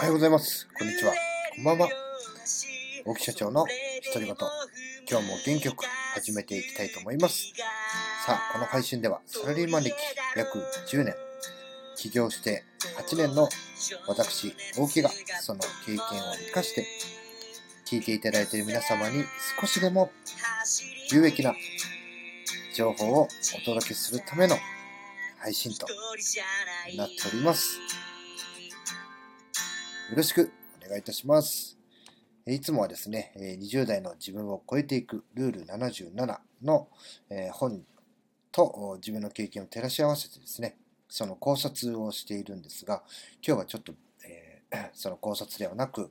[0.00, 0.66] おはようございます。
[0.78, 1.12] こんにちは。
[1.56, 1.88] こんばんは。
[3.04, 3.66] 大木社長の
[4.14, 4.34] 独り言。
[5.06, 5.84] 今日も元気よく
[6.14, 7.52] 始めていきたいと思います。
[8.24, 9.94] さあ、この配信ではサラリーマン歴
[10.36, 11.14] 約10年、
[11.96, 12.64] 起業して
[13.10, 13.46] 8年の
[14.08, 15.10] 私、大木が
[15.42, 16.00] その経験を
[16.46, 16.86] 生かして、
[17.84, 19.22] 聞いていただいている皆様に
[19.60, 20.10] 少しでも
[21.12, 21.54] 有益な
[22.74, 24.56] 情報をお届けするための
[25.36, 25.86] 配信と
[26.96, 27.78] なっております。
[30.10, 30.50] よろしく
[30.84, 31.78] お願いいたします。
[32.44, 36.88] いつもはですね、20代の自分を超えていくルール77の
[37.52, 37.84] 本
[38.50, 40.76] と自分の経験を照らし合わせてですね、
[41.08, 43.04] その考察をしているんですが、
[43.46, 43.92] 今日はちょっと、
[44.28, 46.10] えー、 その考察ではなく、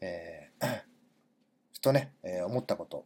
[0.00, 0.82] えー、
[1.74, 3.04] ふとね、え、思ったこと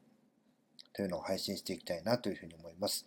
[0.92, 3.04] というのを配信していきたいなというふうに思います。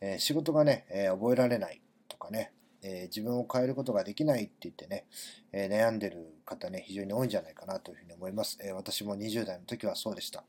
[0.00, 2.50] え仕事がね、え覚えられないとかね、
[2.82, 5.06] えー、自分を変えることができないって言ってね、
[5.52, 8.58] えー、悩んでる方ね、非常に多いんじゃないかなというふうに思います。
[8.62, 10.44] えー、私も20代の時はそうでした。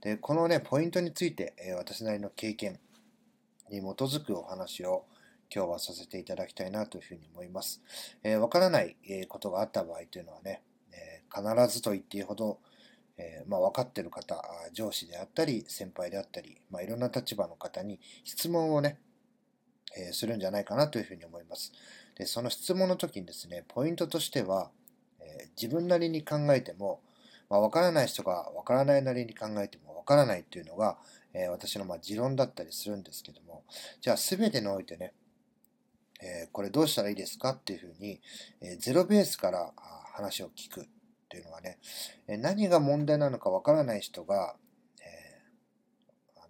[0.00, 2.80] で、このね、ポイントについて、え私なりの経験
[3.70, 5.04] に基づくお話を
[5.54, 7.82] 今日はさせていただきたいなというふうに思います。
[8.22, 8.96] えわからない
[9.28, 10.62] ことがあった場合というのはね、
[10.92, 12.58] え必ずと言っていいほど、
[13.18, 18.98] えー、まあ、分かってる方、上司であったり、先輩であったり、まあ、いろんな立場の方に質問をね、
[19.96, 21.72] え、するんじゃないかなというふうに思います。
[22.16, 24.70] で、その質問の時にですね、ポイントとしては、
[25.20, 27.00] え、自分なりに考えても、
[27.48, 30.98] まあ、分からない人が分からないなりに考えても分からないというのが、
[31.32, 33.62] え私のま持論だったりするんですけども、
[34.00, 35.12] じゃあ全てにおいてね、
[36.20, 38.20] えこれどうしたらいいですかっていうふうに、
[38.60, 39.72] えゼロベースから
[40.14, 40.84] 話を聞くっ
[41.28, 41.78] ていうのはね、
[42.26, 44.56] 何が問題なのかわからない人が、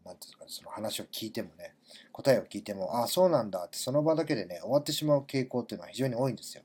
[0.06, 1.74] なんていうか、その話を聞いてもね、
[2.12, 6.62] 答えを聞いても、ああ、そうなんだって、その場だけでね、終わってしまう傾向っていうのは非常に多いんですよ。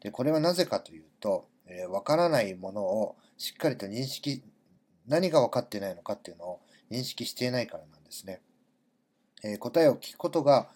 [0.00, 4.42] で、これはなぜかというと、えー、からないものをしっかりと認識、
[5.06, 8.40] 何が分かってないのかっていうのを認識していないからなんですね。
[9.44, 10.68] えー、答えを聞くことが、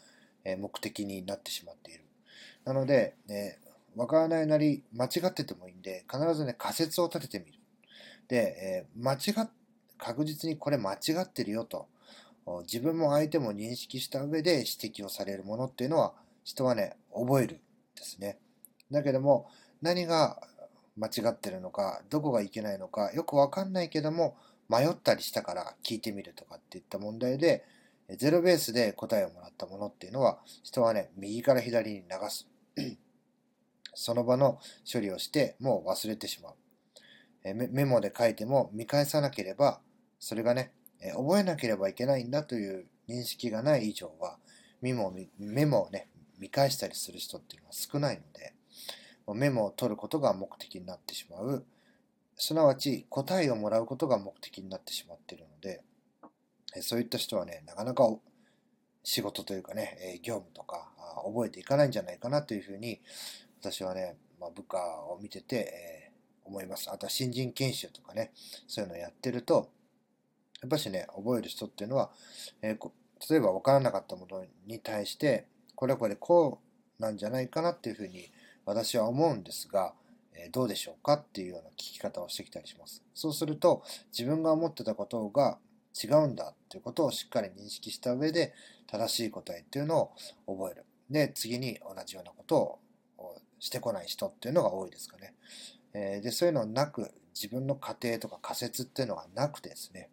[0.47, 2.05] え目的になってしまっている。
[2.67, 3.59] なので、え
[3.97, 7.59] わからないなり、間違っててもいいんで、必ずね、仮説を立ててみる。
[8.29, 9.49] で、え、間違っ、
[9.97, 11.89] 確実にこれ間違ってるよと、
[12.63, 16.13] 自分も相手も認識した上で指摘をされるものっていうのは、
[16.45, 17.61] 人はね、覚える
[17.97, 18.39] ですね。
[18.91, 19.49] だけども、
[19.81, 20.39] 何が
[20.97, 24.37] 間違ってるのか、どこがいけないのか、よくわかんないけども、
[24.69, 27.65] 迷ったりしたから聞いてみるとかっていった問題で、
[28.19, 32.47] ゼロベースで答えをもらったものっていうのは、人はね、右から左に流す。
[33.95, 34.59] その場の
[34.91, 36.55] 処理をしてもう忘れてしまう。
[37.45, 39.81] メモで書いても見返さなければ、
[40.19, 44.39] それがね、え覚えなければいけないんだという認識がない以上は、
[44.81, 48.55] メモメモをね、見返したりする人っていうのは少ないので、
[49.35, 51.65] メモを取ることが目的になってしまう。
[52.37, 55.83] すなわち答えをもらうことが目的になってしまっているので、
[56.83, 58.09] そういった人はね、なかなか
[59.05, 60.93] 仕事というかね、業務とか
[61.25, 63.01] 覚えていかないんじゃないかなというふうに
[63.61, 64.79] 私はね、まあ、部下
[65.09, 66.91] を見てて、えー、思います。
[66.91, 68.33] あとは新人研修とかね、
[68.67, 69.71] そういうのをやってると、
[70.65, 72.11] やっぱしね、覚える人っていうのは、
[72.63, 72.91] えー、
[73.31, 76.59] 例えば分からなかったものに対して、これこれこ
[76.99, 78.31] うなんじゃないかなっていうふうに
[78.65, 79.93] 私は思うんですが、
[80.33, 83.03] えー、どうでしょうかっていうような聞き方をしてきたりします。
[83.13, 85.59] そうすると、自分が思ってたことが
[86.03, 88.55] 違うんだっていうことをしっかり認識した上で、
[88.87, 89.99] 正しい答えっていうの
[90.47, 90.87] を覚える。
[91.11, 92.79] で、次に同じようなこと
[93.19, 95.35] をしてこない人っていうのが多いですかね。
[95.93, 100.09] えー、で、そういうのなく、自分の過程とか仮説っていうのがなくてですね、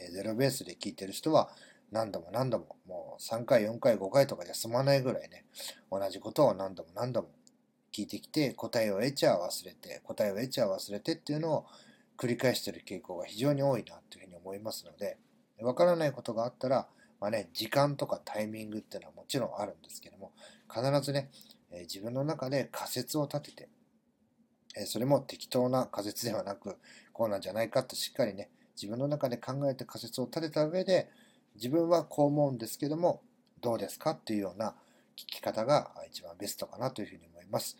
[0.00, 1.50] え、ゼロベースで聞いてる人は
[1.90, 5.44] 何度も何度も、もう3回、4回、5回とかじゃ済まないぐらいね、
[5.90, 7.28] 同じことを何度も何度も
[7.92, 11.66] 聞いてきて、答えを得ちゃ忘れて、答えを得ちゃ忘れてっていうのを
[12.16, 15.18] 繰り返してる傾向が非常に多いなというふうに思いますので、
[15.60, 16.88] わからないことがあったら、
[17.20, 20.32] まあね、時間とかタイミングっていうのはもちろんあるんですけども、
[20.68, 21.30] 必ずね、
[21.70, 23.68] え自分の中で仮説を立てて、
[24.76, 26.76] えそれも適当な仮説ではなく、
[27.12, 31.08] こうなんじゃないかとしっかりね、自分の中で考えて仮説を立てた上で、
[31.56, 33.22] 自分はこう思うんですけども、
[33.60, 34.74] どうですかっていうような
[35.16, 37.76] 聞き方が一番ベストかなというふうに思います。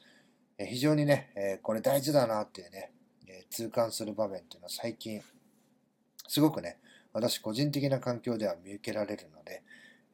[0.59, 2.93] え非常にね、えこれ大事だなっていうね、
[3.27, 5.21] え痛感する場面っていうのは最近、
[6.29, 6.79] すごくね、
[7.13, 9.63] 私個人的な環境では見受けられるので、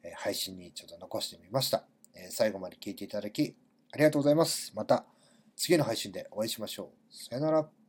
[0.03, 1.83] え配信にちょっと残してみました。
[2.15, 3.55] え最後まで聞いていただき
[3.91, 4.73] ありがとうございます。
[4.75, 5.05] また
[5.55, 7.13] 次の配信でお会いしましょう。
[7.13, 7.80] さよなら。